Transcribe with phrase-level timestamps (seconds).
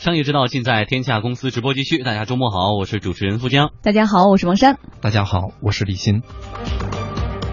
[0.00, 1.98] 商业之道尽在天下公司直播继续。
[1.98, 3.70] 大家周末好，我是主持人富江。
[3.82, 4.78] 大家好，我是王珊。
[5.02, 6.22] 大家好，我是李欣。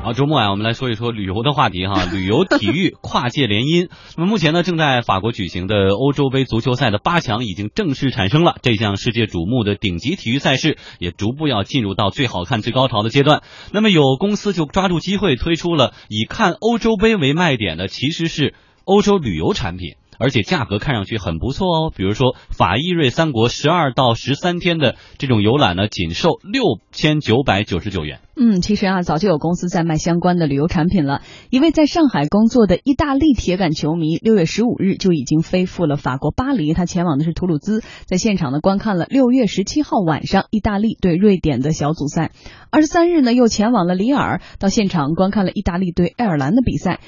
[0.02, 2.06] 好，周末啊，我们来说一说旅游的话题哈。
[2.10, 3.90] 旅游、体育跨界联姻。
[4.16, 8.56] 那么目前呢，正在法国举行的欧洲杯足球赛的八强已经正式产生了。
[8.62, 13.44] 这项世界瞩目的顶级体育赛事也逐步要进入到最好看、最高潮的阶段。
[13.74, 18.54] 那么有公司就抓住机会推出了以看欧洲杯为卖点的，其实是
[18.86, 19.98] 欧洲旅游产品。
[20.18, 28.20] 而且价格看上去很不错哦，比如说法意瑞三国十二到十三天的这种游览呢，仅售六千九百九十九元。
[28.40, 31.24] 嗯，其实啊，早就有公司在卖相关的旅游产品了。
[31.50, 42.32] 一位在上海工作的意大利铁杆球迷，六月十五日就已经飞赴了法国巴黎，他前往的是图鲁兹，在现场呢观看了六月十七号晚上意大利对瑞典的小组赛。
[42.70, 47.00] 二十三日呢又前往了里尔，到现场观看了意大利对爱尔兰的比赛。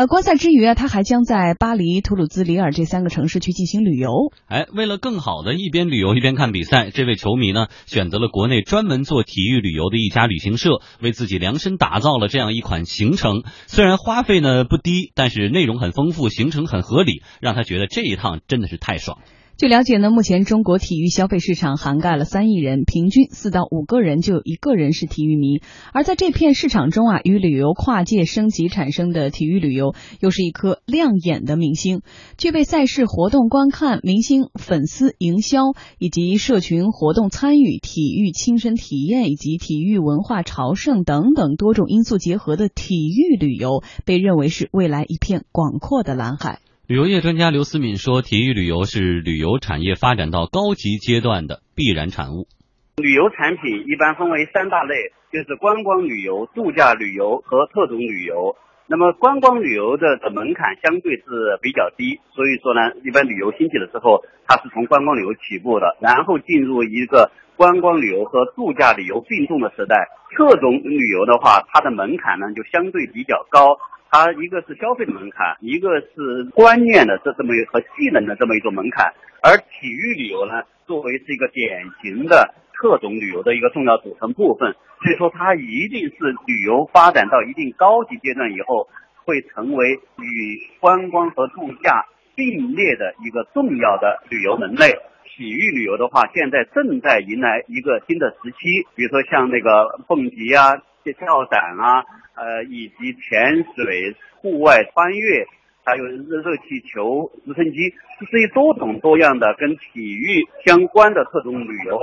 [0.00, 4.32] 呃，观赛之余啊，他还将在巴黎、图鲁兹、里尔这三个城市去进行旅游。
[4.46, 13.42] 哎，为了更好的一边旅游一边看比赛，这位球迷呢选择了国内专门做体育旅游的一家旅行社，为自己量身打造了这样一款行程。
[13.66, 19.18] 虽然花费呢不低，但是内容很丰富，行程很合理，让他觉得这一趟真的是太爽。
[19.60, 25.60] 据了解呢，目前中国体育消费市场涵盖了三亿人，平均四到五个人就有一个人是体育迷。
[25.92, 32.00] 而在这片市场中啊，与旅游跨界升级产生的体育旅游，又是一颗亮眼的明星，
[32.38, 35.58] 具备赛事活动观看、明星粉丝营销
[35.98, 46.60] 以及社群活动参与、体育亲身体验以及体育文化朝圣等等多种因素结合的体育旅游，被认为是未来一片广阔的蓝海。
[46.90, 52.50] 旅游业专家刘思敏说：“体育旅游是旅游产业发展到高级阶段的必然产物。
[52.96, 58.56] 旅游产品一般分为三大类，就是观光旅游、度假旅游和特种旅游。
[58.88, 69.94] 那么观光旅游的门槛相对是比较低，所以说呢，一般旅游兴起的时候，它是从观光旅游起步的，然后进入一个观光旅游和度假旅游并重的时代。
[70.34, 73.78] 特种旅游的话，它的门槛呢就相对比较高。”
[74.10, 88.88] 它一个是消费的门槛，一个是观念的这这么一和技能的这么一种门槛，而体育旅游呢，作为是一个典型的特种旅游的一个重要组成部分，所以说它一定是旅游发展到一定高级阶段以后，
[89.24, 94.98] 会成为与观光和度假并列的一个重要的旅游门类。
[95.36, 102.04] 体育旅游的话，现在正在迎来一个新的时期，比如说像那个蹦极啊、跳伞啊。
[102.40, 105.44] 呃，以及潜水、户外穿越，
[105.84, 111.98] 还有热热气球、直升机，这些多种多样的跟体育相关的特种旅游，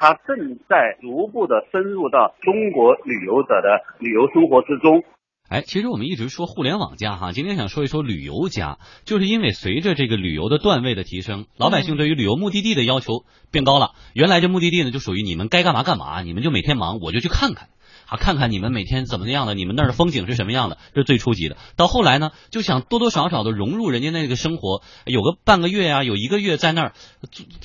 [0.00, 5.04] 它正在逐步的深入到中国旅游者的旅游生活之中。
[5.48, 13.90] 哎，其实我们一直说互联网加哈，今天想说一说旅游加，就是因为随着这个旅游的段位的提升，老百姓对于旅游目的地的要求变高了。
[14.14, 17.68] 原来这目的地呢，就属于你们该干嘛干嘛，你们就每天忙，我就去看看。
[18.06, 21.56] 啊，看看你们每天怎么样的，你们那儿的风景是什么样的，这是最初级的。
[21.76, 26.92] 到后来呢，就想多多少少的融入人家那个生活，有个半个月啊，有一个月在那儿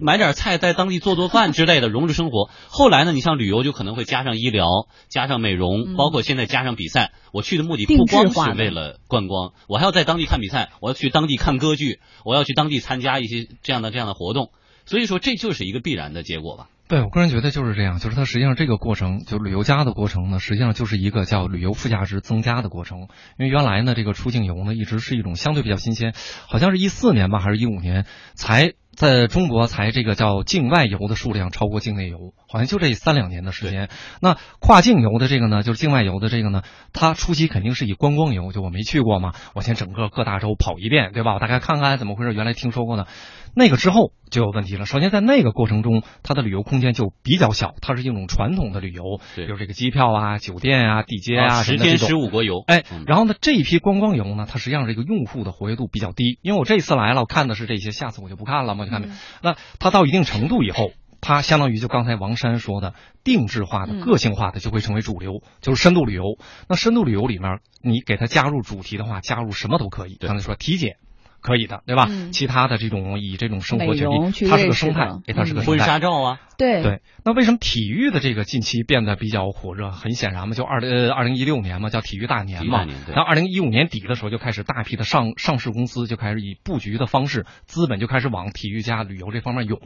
[0.01, 2.49] 买点菜，在当地做做饭之类的，融入生活。
[2.67, 4.65] 后来呢，你像旅游就可能会加上医疗，
[5.09, 7.11] 加上美容，包括现在加上比赛。
[7.31, 14.51] 我去的目的不光是为了观光，我还要在当地看比赛，我要去当地看歌剧，我要去当地参加一些这样的这样的活动。
[14.85, 16.67] 所以说，这就是一个必然的结果吧。
[16.91, 23.07] 对我个人觉得就是这样，就是它实际上这个过程，就旅游加的过程呢，实际上就是一个叫旅游附加值增加的过程。
[23.37, 26.13] 因为原来呢，这个出境游呢，一直是一种相对比较新鲜，
[26.49, 33.89] 好像是一四年吧，还是一五年才在中国才这个叫境外游的数量超过境内游，好像就这三两年的时间。
[34.21, 36.61] 那跨境游的这个呢，就是境外游的这个呢，
[36.93, 41.33] 它初期肯定是以观光游，就我没去过嘛，我先整个各大洲跑一遍，对吧？
[41.33, 43.05] 我大概看看怎么回事，原来听说过呢。
[43.53, 44.85] 那个之后就有问题了。
[44.85, 52.63] 首先，在那个过程中，它的旅游空间就比较小，它是一种传统的旅游，比如这个机票啊、酒店啊、地接啊十天十五国游。
[52.65, 56.39] 哎，然后呢，这一批观光游呢，它实际上这个用户的活跃度比较低。
[56.41, 59.09] 因为我这次来了，我看的是这些，下次我就不看了嘛，就看。
[59.41, 60.91] 那它到一定程度以后，
[61.21, 66.23] 它相当于就刚才王山说的，定制化的、个性化的就会成为主流，就是深度旅游。
[66.67, 70.17] 那深度旅游里面，你给它加入主题的话，加入什么都可以。
[70.19, 70.97] 刚才说体检。
[71.41, 72.07] 可以的，对吧？
[72.31, 77.01] 其他的这种以这种生活决定，它是个生态，哎，它是个婚纱照啊，对对。
[77.25, 79.91] 那为什么体育的这个近期变得比较火热？
[79.91, 82.85] 很显然嘛，就二呃二零一六年嘛，叫体育大年嘛。
[83.07, 89.79] 那二零一五年底的时候，就开始大批的上上市公司就开始以布局的方式，资本就开始往体育加旅游这方面涌。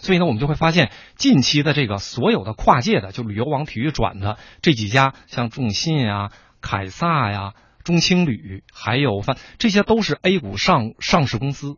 [0.00, 6.30] 所以呢，我们就会发现近期的这个所有的跨界的，就旅游往体育转的这几家，像众信啊、
[6.62, 7.52] 凯撒呀。
[7.84, 11.76] 中青旅还有反，这些都是 A 股上上市公司。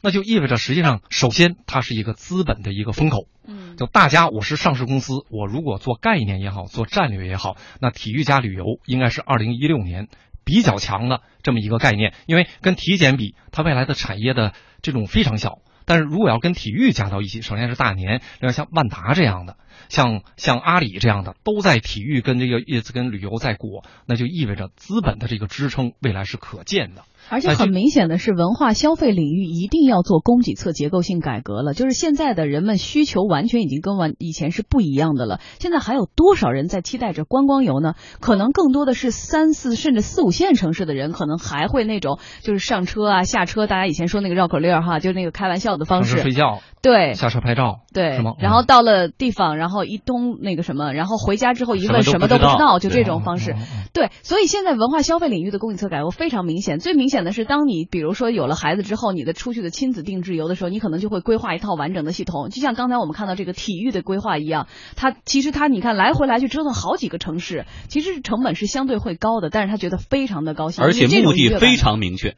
[0.00, 3.26] 那就意味着实际上，首先它是一个资本的一个风口。
[3.46, 10.08] 嗯，就大家，我是上市公司，我如果做概念也好，做战略也好，那体育加旅游应该是二零一六年
[10.44, 14.52] 比较强的这么一个概念，因为跟体检比，它未来的产业的
[14.82, 15.60] 这种非常小。
[15.86, 19.56] 但是如果要跟体育加到一起，首先是大年，另外像万达这样的，
[19.88, 27.02] 像像阿里这样的，都在体育跟这个意思跟旅游在裹，那就意味着资本的这个支撑未来是可见的。
[27.30, 31.72] 而且很明显的是，文化消费领域一定要做供给侧结构性改革了。
[31.72, 35.40] 就是现在的人们需求完全已经跟完以前是不一样的了。
[35.58, 37.94] 现在还有多少人在期待着观光游呢？
[38.20, 46.18] 可能更多的是三四甚至四五线城市的人，可能还会那种就是上车啊、下车，大家以前说那个绕口令哈，就是那个开玩笑的方式。
[46.18, 46.60] 睡觉。
[46.82, 47.14] 对。
[47.14, 47.80] 下车拍照。
[47.94, 48.16] 对。
[48.16, 48.34] 是吗？
[48.38, 53.56] 然后到了地方，然后一东那个什么，然后回家之后一问什么都不知道，就这种方式。
[53.92, 54.10] 对。
[54.22, 56.78] 所以现在文化消费领域的供给侧改革非常明显。
[56.78, 57.88] 最明显的是，当你。
[57.94, 64.66] 比如说有了孩子之后，你的出去的亲子定制游的时候，你可能就会规划一套完整的系统，就像刚才我们看到这个体育的规划一样。
[64.96, 72.34] 它其实它你看来回来去折腾好几个城市，其实成本是相对会高的，但是他觉得非常的高兴，而且目的非常明确。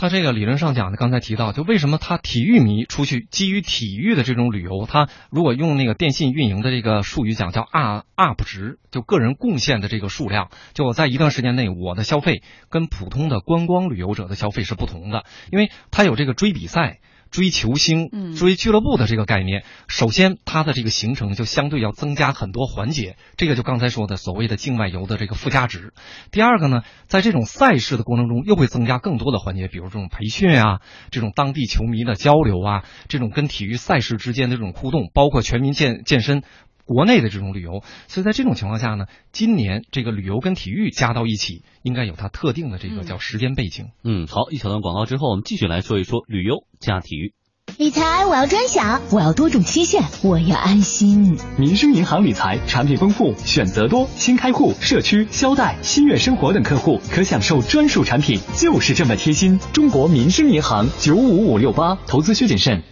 [0.00, 17.00] 他这个理论上讲呢，刚才提到，就为什么他体育迷出去基于体育的这种旅游，他如果用那个电信运营的这个术语讲，叫 up up 值，就个人贡献的这个数量，就我在一段时间内，我的消费跟普通的观光旅游者的消费是不同的，因为他有这个追比赛。
[17.30, 25.92] 追球星、追俱乐部的这个概念，首先它的这个行程就相对要增加很多环节，这个就刚才说的所谓的境外游的这个附加值。
[26.30, 30.80] 第二个呢，在这种赛事的过程中，又会增加更多的环节，比如这种培训啊，
[31.10, 36.42] 这种当地球迷的交流啊，这种跟体育赛事之间的这种互动，包括全民健健身。
[36.92, 43.90] 国内的这种旅游，所以在这种情况下呢，今年这个旅游跟体育加到一起，应该有它特定的这个叫时间背景。
[44.02, 47.32] 嗯，好，一小段广告之后，我们继续来说一说旅游加体育。
[47.78, 51.38] 理财我要专享，我要多种期限，我要安心。
[51.56, 59.60] 民生银行理财产品丰富，选择多，新开户、社区、消贷、新悦生活等客户可享受专属产品，就是这么贴心。
[59.72, 62.82] 中国民生银行九五五六八，投资需谨慎。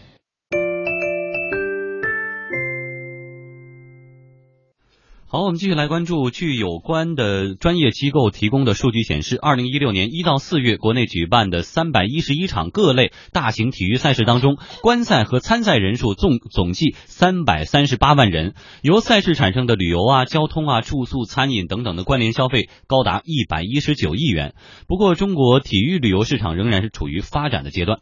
[5.30, 6.30] 好，我们继续来关注。
[6.30, 24.54] 据有关的专业机构提供的数据显示，二零一六年一到四月，国内举办的三百一十一场各类大型体育赛事当中，观赛和参赛人数总总计三百三十八万人，由赛事产生的旅游啊、交通啊、住宿、餐饮等等的关联消费高达一百一十九亿元。
[24.86, 27.98] 不过，中国体育旅游市场仍然是处于发展的阶段。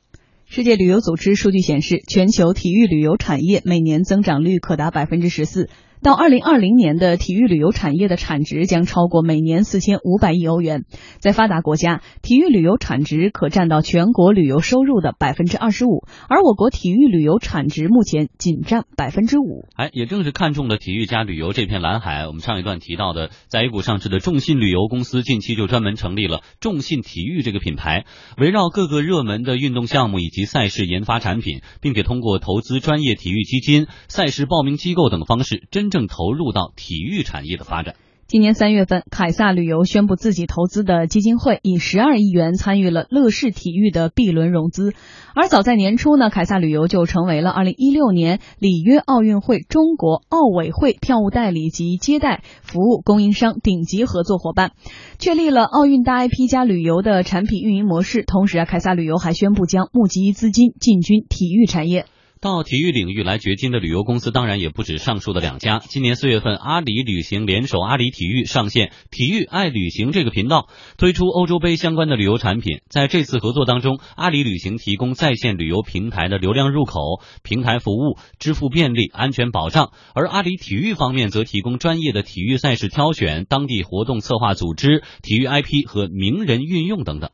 [0.48, 5.68] 世界旅游组织数据显示，全球体育旅游产业每年增长率可达百分之十四。
[6.06, 10.84] 到二零二零年的体育旅游产业的产值将超过每年四千五百亿欧元。
[11.18, 19.66] 在发达国家，体育旅游产值可占到全国旅游收入的百分之二十五，而我国体育旅游产值目前仅占百分之五。
[19.74, 22.28] 哎，也正是看中了体育加旅游这片蓝海。
[22.28, 28.04] 我们上一段提到的，在 A 股上市的众信旅游公司近期就专门成立了众信体育这个品牌，
[28.38, 35.95] 围绕各个热门的运动项目以及赛事研发产品，并且通过投资专业体育基金、赛事报名机构等方式，真正。
[35.96, 37.94] 正投入到体育产业的发展。
[38.26, 44.92] 今年三月份，凯撒旅游宣布自己投资的基金会以十二亿元参与了乐视体育的 B 轮融资。
[45.34, 54.72] 而早在年初呢，凯撒旅游就成为了二零一六年里约奥运会中国奥委会票务代理及接待服务供应商顶级合作伙伴，
[55.18, 58.24] 确立了奥运大 IP 加旅游的产品运营模式。
[58.24, 62.06] 同时啊，凯撒旅游还宣布将募集资金进军体育产业。
[62.40, 65.78] 到体育领域来掘金的旅游公司当然也不止上述的两家。
[65.78, 72.80] 今年四月份，阿里旅行联手阿里体育上线“体育爱旅行”这个频道，推出欧洲杯相关的旅游产品。
[72.88, 77.00] 在这次合作当中，阿里旅行提供在线旅游平台的流量入口、
[77.42, 87.30] 平台服务、支付便利、安全保障；而阿里体育方面则提供专业的体育赛事挑选、当地活动策划组织、体育 IP 和名人运用等等。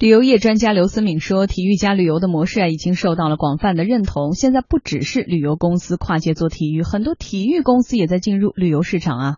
[0.00, 4.32] 旅游业专家刘思敏说：“体育加旅游的模式啊，已经受到了广泛的认同。
[4.32, 9.36] 现在不只是旅游公司跨界做体育，很多体育公司也在进入旅游市场啊。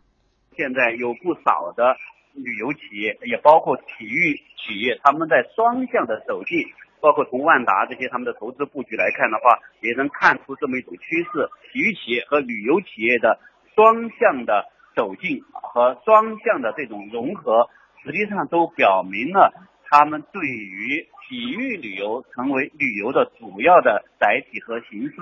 [0.55, 1.99] 现在有不少的
[2.39, 6.71] 旅游企业，也包括体育企业，他们在双向的走进。
[7.03, 13.41] 包括从万达这些他们的投资布局来看的话，也能看出这么一种趋势：体育企业和旅游企业的
[13.75, 17.67] 双向的走进和双向的这种融合，
[18.07, 19.51] 实际上都表明了。”
[19.93, 25.17] 他们对于体育旅游成为旅游的主要的载体和形式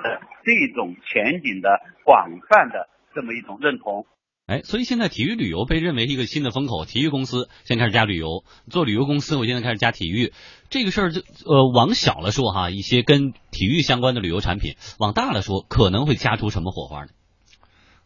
[0.45, 1.69] 这种前景的
[2.05, 4.07] 广泛的这么一种认同。
[4.47, 10.33] 哎，所以现在体育旅游被认为一个新的风口，体育公司现在开始加旅游，做旅游公司，我现在开始加体育，
[10.69, 17.09] 这个事儿就呃往小了说哈，一些跟体育相关的旅游产品；往大了说，可能会加出什么火花呢？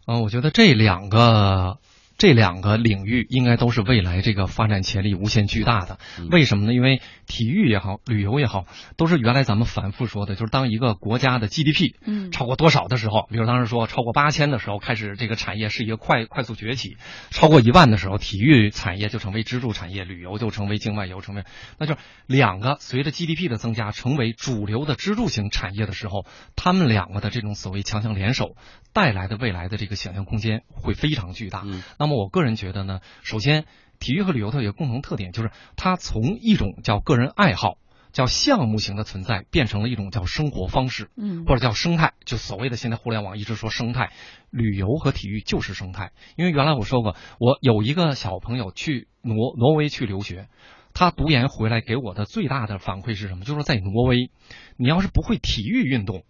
[0.06, 1.76] 嗯、我觉得这两个。
[2.16, 5.98] 这两个领域应该都是未来这个发展潜力无限巨大的。
[6.18, 6.72] 嗯为什么呢？
[6.72, 8.66] 因为体育也好，旅游也好，
[8.96, 16.96] 都是原来咱们反复说的，就是当一个国家的 GDP 嗯超过多少的时候，比如当时说超过八千的时候，开始这个产业是一个快快速崛起；
[17.30, 21.44] 超过一万的时候，体育产业就成为支柱产业，旅游就成为境外游，成为
[21.78, 28.56] 那就是两个随着 GDP 的增加，成为主流的支柱型产业的时候，他们两个的这种所谓强强联手
[28.92, 31.62] 带来的未来的这个想象空间会非常巨大。
[31.64, 33.64] 嗯那么我个人觉得呢，首先
[33.98, 37.78] 体育和旅游它有一个共同特点，就是它从一种叫个人爱好。
[38.12, 44.12] 叫项目型的存在，变成了一种叫生活方式，嗯或者叫生态，就所谓的现在互联网一直说生态，
[44.50, 46.12] 旅游和体育就是生态。
[46.36, 50.46] 因为原来我说过，我有一个小朋友去挪挪威去留学，
[50.92, 53.44] 他读研回来给我的最大的反馈是什么？
[53.44, 54.30] 就是在挪威，
[54.76, 56.22] 你要是不会体育运动，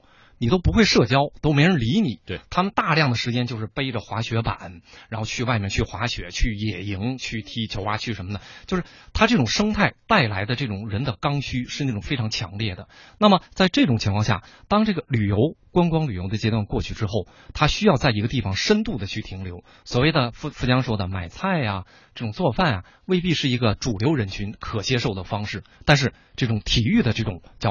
[0.44, 2.20] 你都不会社交，都没人理你。
[2.26, 8.84] 对他们大量的时间就是背着滑雪板，然后去外面去滑雪、去野营、去踢球啊、去什么的，就是
[9.14, 12.88] 他这种生态带来的这种人的刚需是那种非常强烈的。
[13.18, 15.36] 那么在这种情况下，当这个旅游
[15.70, 19.64] 观光旅游的阶段过去之后，他需要在一个地方深度的去停留。
[19.86, 21.84] 所谓的富富江说的买菜呀、
[22.14, 27.70] 这种做饭啊，未必是一个主流人群可接受的方式，但是这种体育的这种叫。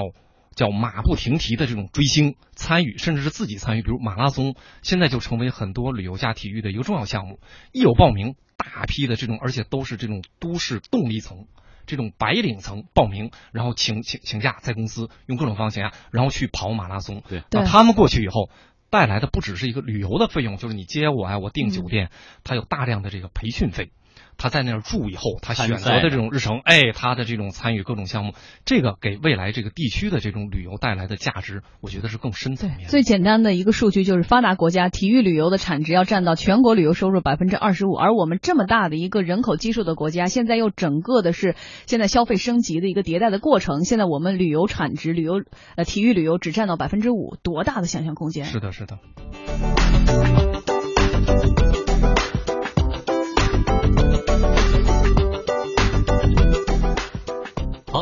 [0.55, 7.39] 叫马不停蹄的这种追星、参与，甚至是自己参与，比如马拉松，现在就成为很多旅游加体育的一个重要项目。
[7.72, 11.48] 一有报名，大批的这种，而且都是这种都市动力层、
[11.86, 17.22] 这种白领层报名，然后请请请假，在公司用各种方式请假，然后去跑马拉松。
[17.27, 18.50] 对对那他们过去以后。
[18.89, 22.12] 带来的不只是一个旅游的费用，就是你接我呀，我订酒店，
[22.43, 23.91] 他有大量的这个培训费。
[24.38, 28.34] 他在那儿住以后，他选择的这种日程，哎，他的这种参与各种项目，
[28.66, 32.88] 这个给未来这个地区的这种旅游带来的价值，我觉得是更深层面的。
[32.88, 43.84] 最简单的一个数据就是，发达国家体育旅游的产值要占到全国旅游收入百分之二十五，而我们这么大的一个人口基数的国家，现在又整个的是现在消费升级的一个迭代的过程。
[43.84, 45.42] 现在我们旅游产值、旅游
[45.75, 48.46] 呃体育旅游只占到百分之五，多大的想象空间？
[48.46, 49.00] 是的，是的。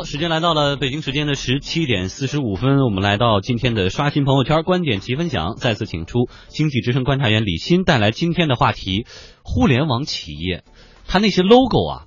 [0.04, 9.06] 时间来到了北京时间的十七点四十五分，我们来到今天的刷新朋友圈观点及分享，再次请出经济之声观察员李欣带来今天的话题：
[9.42, 10.64] 互联网企业，
[11.06, 12.06] 它那些 logo 啊，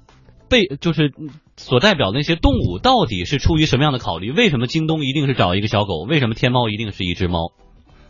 [0.49, 1.13] 被就是
[1.57, 4.31] 所代表那些动物，到底是出于什么样的考虑？
[4.31, 6.03] 为什么京东一定是找一个小狗？
[6.07, 7.53] 为什么天猫一定是一只猫？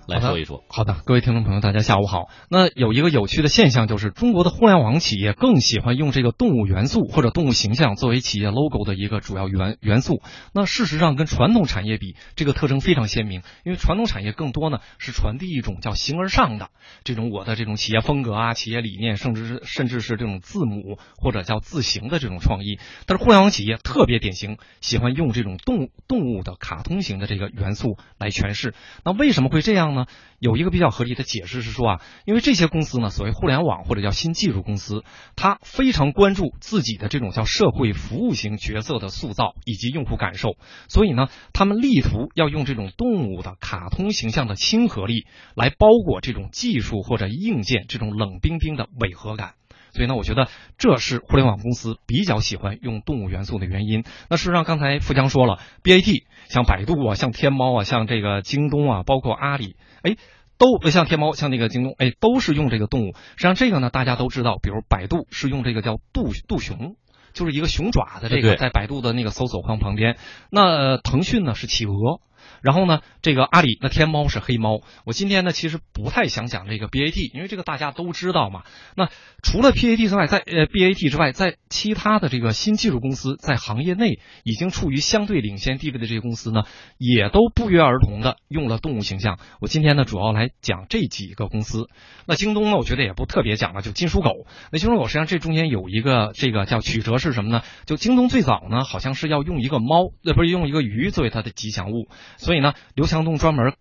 [0.07, 0.63] 来说一说。
[0.69, 2.29] 好的，各位听众朋友，大家下午好。
[2.49, 10.21] 那有一个有趣的现象，就是中国的互联网企业更喜欢用这个动物元素或者动物形象作为企业 logo 的一个主要元元素。
[10.53, 13.41] 那事实上跟传统产业比，这个特征非常鲜明。
[13.63, 16.69] 因为传统产业更多呢是传递一种叫形而上的
[17.03, 22.79] 这种我的这种企业风格啊、企业理念，甚至是甚至是这种字母或者叫字形的这种创意。
[23.07, 28.75] 但是互联网企业特别典型，喜欢用这种动动物的卡通型的这个元素来诠释。
[29.03, 29.94] 那为什么会这样呢？
[30.39, 35.03] 有一个比较合理的解释是说啊，因为这些公司呢，所谓互联网或者叫新技术公司，
[35.35, 40.57] 它非常关注自己的这种叫社会服务型角色的塑造以及用户感受，
[40.89, 45.25] 所以呢，他们力图要用这种动物的卡通形象的亲和力
[45.55, 49.53] 来包裹这种技术或者硬件这种冷冰冰的违和感。
[49.95, 50.47] 所以呢，我觉得
[50.77, 54.03] 这是互联网公司比较喜欢用动物元素的原因。
[54.29, 60.15] 那事实上，刚才富江说了，BAT 像百度啊，像天猫啊，像这个京东啊，包括阿里，哎。
[60.57, 63.13] 都像天猫，像那个京东，哎，都是用这个动物。
[63.35, 66.95] 实际上，这个呢，大家都知道，比如百度是用这个叫杜杜熊，
[67.33, 70.15] 就是一个熊爪的这个，在百度的那个搜索框旁边。
[70.49, 72.21] 那、呃腾讯呢是企鹅，
[72.65, 74.81] 然后呢，这个阿里那天猫是黑猫。
[75.05, 78.63] 我今天呢其实不太想讲这个 BAT，因为这个大家都知道嘛。
[78.95, 79.07] 那
[79.43, 86.63] 除了 BAT 之外，在呃 BAT 之外，在其他的这个新技术公司在行业内已经处于相对领先地位的这些公司呢，
[86.97, 89.37] 也都不约而同的用了动物形象。
[89.61, 91.87] 我今天呢主要来讲这几个公司。
[92.25, 94.31] 那京东呢，我觉得也不特别讲了，就金属狗。
[94.71, 97.61] 那金属狗实际上这中间有一个这个叫曲折是什么呢？
[97.85, 102.07] 就京东最早呢好像是要用一个猫，呃不是用一个鱼作为它的吉祥物，
[102.37, 103.73] 所以所以呢刘强东专门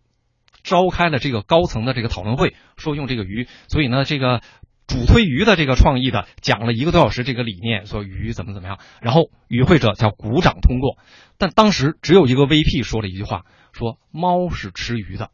[0.65, 4.41] 召开了这个高层的这个讨论会，说用这个鱼，所以呢这个。
[4.87, 10.99] 主推鱼的这个创意的讲了一个多小时这个理念，说鱼怎么怎么样，然后与会者叫鼓掌通过，
[11.39, 15.31] 但当时只有一个 VP 说了一句话，说猫是吃鱼的，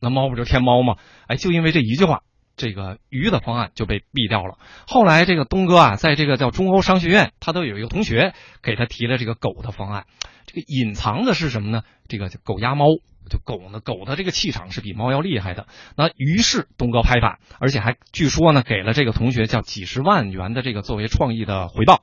[0.00, 0.96] 那猫不就天猫吗？
[1.28, 2.24] 哎，就因为这一句话，
[2.56, 4.58] 这个鱼的方案就被毙掉了。
[4.86, 8.32] 后来这个东哥啊，在这个叫中欧商学院，他都有一个同学
[8.62, 10.06] 给他提了这个狗的方案。
[10.46, 11.82] 这个隐藏的是什么呢？
[12.08, 12.86] 这个狗压猫，
[13.30, 15.66] 就狗呢，狗的这个气场是比猫要厉害的。
[15.96, 22.02] 那于是东哥拍板，而且还据说呢，给了这个同学叫几十万元的这个作为创意的回报。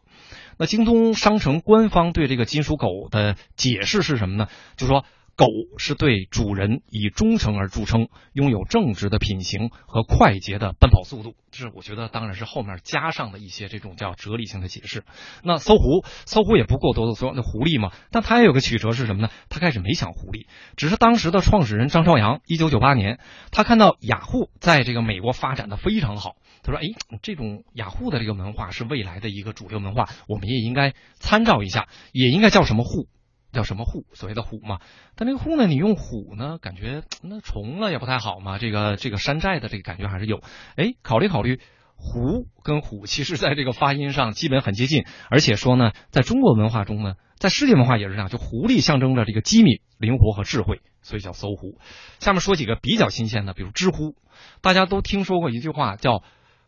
[0.58, 4.48] 那京东商城官方对这个金属狗的解释是什么呢？
[4.76, 5.06] 就说。
[5.42, 5.48] 狗
[5.80, 11.34] 是对主人以忠诚而著称，拥有正直的品行和快捷的奔跑速度。
[11.50, 15.04] 这是我觉得当然是后面加上的一些这种叫哲理性的解释。
[15.44, 19.30] 那搜狐，搜狐也不过多的说那狐狸嘛，但他也有个曲折是什么呢？
[19.50, 20.46] 他开始没想狐狸，
[20.78, 23.18] 只是当时的创始人张朝阳，一九九八年，
[23.50, 26.86] 他看到雅虎在这个美国发展的非常好，他说：“哎，
[27.24, 33.08] 这种雅虎的这个文化是未来的一个主流文化，我们也应该参照一下，也应该叫什么户。”
[33.52, 34.06] 叫什么虎？
[34.14, 34.80] 所谓的虎嘛，
[35.16, 38.58] 但这个虎呢，你用虎呢，感觉 那重了也不太好嘛。
[38.58, 40.42] 这个这个山寨的这个感觉还是有。
[40.76, 41.60] 哎，考虑考虑，
[41.96, 51.78] 狐跟虎其实在这个发音上基本很接近，而且说呢，在中国文化中呢，在世界文化也是这样，就狐狸象征着这个机敏、灵活和智慧，所以叫搜狐。
[52.20, 54.16] 下面说几个比较新鲜的，比如知乎，
[54.62, 56.24] 大家都听说过一句话叫。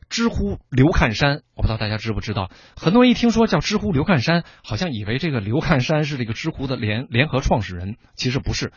[0.10, 2.50] 知乎刘看山，我不知道大家知不知道。
[2.76, 8.72] 很多人一听说叫知乎刘看山，好像以为这个刘看山是这个知乎的联联合创始人，其实不是。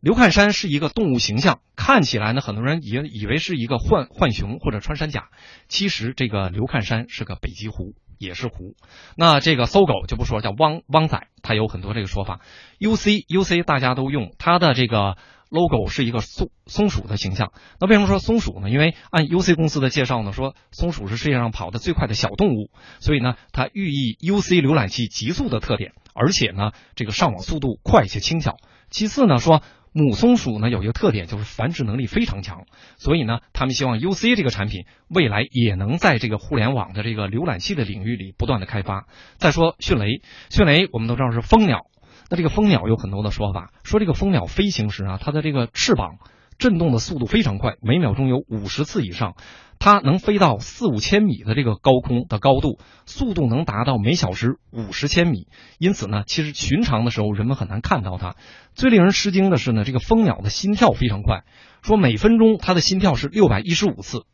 [0.00, 5.28] 刘看山是一个动物形象，看起来呢，很多人也以为是一个浣浣熊或者穿山甲。
[5.68, 8.74] 其实这个刘看山是个北极狐，也是狐。
[9.16, 12.40] 那这个搜狗就不说了，叫汪汪仔，他有很多这个说法。
[12.78, 15.16] U C U C 大家都用，它的这个。
[15.54, 18.68] Logo 是一个松松鼠的形象，那为什么说松鼠呢？
[18.68, 28.56] 因为按 UC 公司的介绍呢，说松鼠是世界上跑得最快的小动物，所以呢，它寓意 UC 浏览器极速的特点，而且呢，这个上网速度快且轻巧。
[28.90, 32.64] 其次呢，说母松鼠呢有一个特点，就是繁殖能力非常强，
[32.96, 39.06] 所以呢，他们希望 UC 这个产品未来也能在这个互联网的这个浏览器的领域里不断的开发。
[39.36, 40.20] 再说迅雷，
[40.50, 41.86] 迅雷我们都知道是蜂鸟。
[42.30, 46.18] 那这个蜂鸟有很多的说法，说这个蜂鸟飞行时啊，它的这个翅膀
[46.58, 49.34] 震动的速度非常快，每秒钟有五十次以上，
[49.78, 55.48] 它能飞到四五千米的这个高空的高度，速度能达到每小时五十千米。
[55.78, 58.36] 因此呢，其实寻常的时候人们很难看到它。
[58.74, 61.42] 最令人吃惊的是呢，这个蜂鸟的心跳非常快，
[61.82, 64.24] 说每分钟它的心跳是六百一十五次。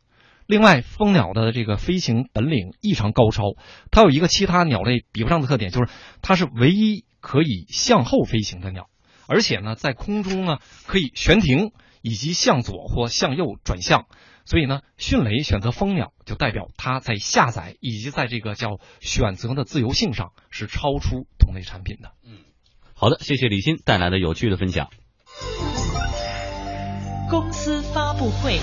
[0.51, 3.55] 另外，蜂鸟的这个飞行本领异常高超，
[3.89, 7.05] 它有一个其他鸟类比不上的特点，就是它是唯一。
[7.21, 8.89] 可以向后飞行的鸟，
[9.27, 14.07] 而且呢，在空中呢可以悬停以及向左或向右转向，
[14.43, 22.13] 所以呢，迅雷选择蜂鸟，就代表它在下载以及在这个叫选择的自由性上是超出同类产品的。
[22.25, 22.39] 嗯，
[22.95, 24.89] 好的，谢谢李欣带来的有趣的分享。
[27.29, 28.57] 公司发布会，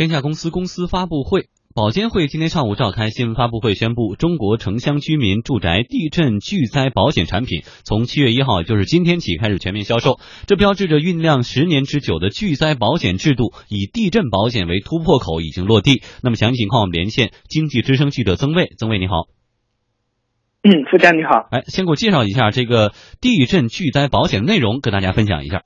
[0.00, 1.50] 天下公司公司发布会。
[1.74, 10.18] 保监会今天上午召开新闻发布会，宣布中国城乡居民住宅地震巨灾保险产品从七月一号，也就是今天起开始全面销售。
[10.46, 16.02] 这标志着酝酿十年之久的巨灾保险制度以地震保险为突破口已经落地。
[16.22, 18.72] 那么详细情况，我们连线经济之声记者曾卫。
[18.78, 19.28] 曾卫你好。
[20.62, 21.46] 嗯，副家你好。
[21.50, 25.64] 哎，先给我介绍一下这个地震巨灾保险内容，跟大家分享一下。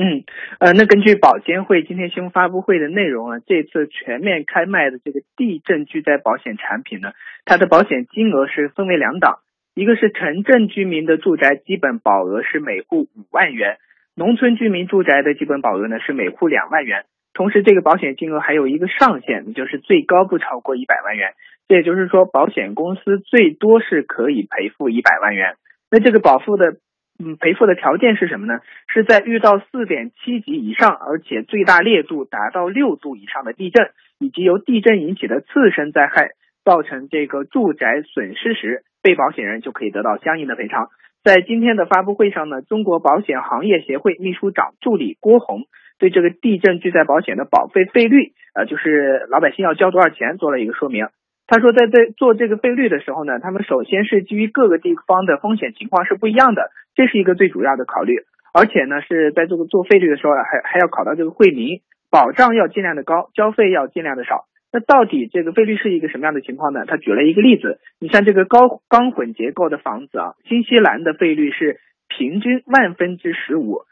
[0.00, 0.22] 嗯，
[0.60, 7.10] 呃，那根据保监会今天新闻发布会的内容啊，这次全面开卖的这个地震巨灾保险产品呢，
[7.44, 9.40] 它的保险金额是分为两档，
[9.74, 13.78] 一个是城镇居民的住宅基本保额是每户五万元，
[14.14, 21.32] 农村居民住宅的基本保额呢是每户两万元，同时这个保险金额还有一个上限，就是最高不超过一百万元，
[21.66, 25.56] 这也就是说保险公司最多是可以赔付一百万元，
[25.90, 26.76] 那这个保付的。
[27.18, 28.60] 嗯，赔付的条件是什么呢？
[28.86, 36.30] 是在遇到四点七级以上，而且最大烈度达到六度以上的地震，以及由地震引起的次生灾害
[36.64, 40.90] 造成这个住宅损失时，被保险人就可以得到相应的赔偿。
[41.24, 45.64] 在今天的发布会上呢，中国保险行业协会秘书长助理郭红
[45.98, 51.08] 对这个地震巨灾保险的保费费率，呃，就是老百姓要交多少钱，做了一个说明。
[51.48, 58.26] 他说，在在做这个费率的时候呢，他们首先是基于各个地方的风险情况是不一样的，这是一个最主要的考虑。
[58.52, 61.78] 而且呢，是在这个做费率的时候，还还要考到这个惠民
[62.10, 64.46] 保障要尽量的高，交费要尽量的少。
[64.72, 66.84] 那到底这个费率是一个什么样的情况呢？
[66.86, 73.82] 他举了一个例子，你像这个高钢混结构的房子啊，新西兰的费率是平均万分之十五，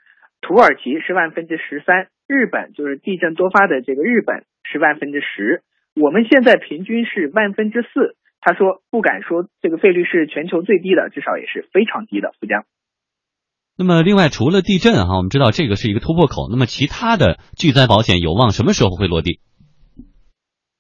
[0.40, 5.62] 土耳其是万分之十三，日本就是地震多发的这个日本是万分之十。
[5.94, 12.34] 我们现在平均是万分之四，他说不敢说这个费率是全球最低的，至少也是非常低的。
[12.38, 12.64] 富江，
[13.78, 16.48] 那么，另外除了地震哈，我们知道这个是一个突破口。
[16.50, 19.40] 那么，其他的巨灾保险有望什么时候会落地？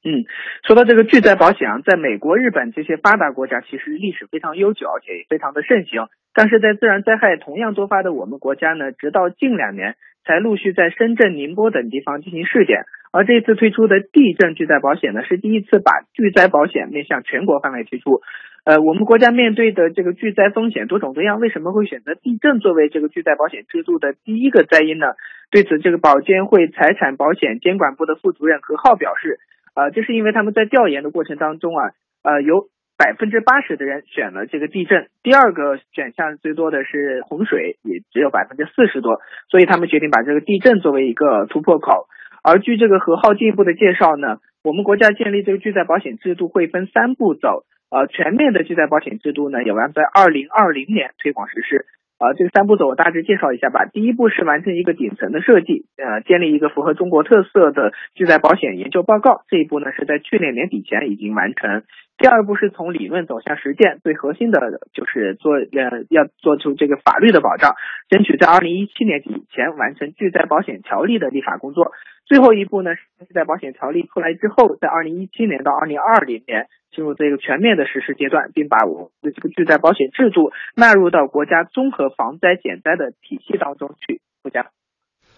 [0.00, 0.24] 嗯，
[0.66, 6.08] 说到这个巨灾保险啊，在美国、日本这些发达国家，其实历史非常悠久，而且也非常的盛行。
[6.32, 12.86] 但是在自然灾害同样多发的我们国家呢，直到近两年才陆续在深圳、宁波等地方进行试点。
[13.12, 18.22] 而这次推出的地震巨灾保险呢，是第一次把巨灾保险面向全国范围推出。
[18.66, 25.06] 呃，我们国家面对的这个巨灾风险多种多样，为什么会选择地震作为这个巨灾保险制度的第一个灾因呢？
[25.52, 29.38] 对此，这个保监会财产保险监管部的副主任何浩表示，
[29.76, 31.90] 呃，这是因为他们在调研的过程当中啊，
[32.24, 32.66] 呃，有
[32.98, 42.08] 百分之八十的人选了这个地震，第二个选项最多的是洪水，也只有百分之四十多，所以他们决定把这个地震作为一个突破口。
[42.42, 47.62] 而据这个何浩进一步的介绍呢，我们国家建立这个巨灾保险制度会分三步走。
[47.90, 51.86] 呃，全面的巨灾保险制度呢，也将在二零二零年推广实施。
[52.18, 53.84] 呃，这个三步走我大致介绍一下吧。
[53.84, 59.42] 第一步是完成一个顶层的设计，呃，建立一个符合中国特色的巨灾保险研究报告。
[59.48, 61.82] 这一步呢是在去年年底前已经完成。
[62.16, 67.74] 第二步是从理论走向实践，最核心的就是做呃要做出这个法律的保障，
[68.08, 71.92] 争取在二零一七年底前完成巨灾保险条例的立法工作。
[72.26, 76.68] 最后一步呢，是在保险条例出来之后，在二零一七年到二零二零年。
[76.92, 84.70] 进入这个全面的实施阶段，并把我们的这个巨灾保险制度纳入到国家综合防灾减灾的体系当中去国家。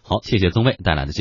[0.05, 1.17] 好，谢谢曾卫带来的介。